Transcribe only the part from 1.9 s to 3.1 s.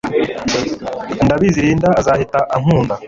azahita ankunda